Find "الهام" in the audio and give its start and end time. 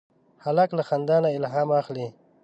1.39-1.69